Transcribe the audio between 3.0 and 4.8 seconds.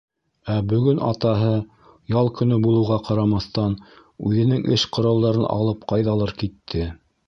ҡарамаҫтан, үҙенең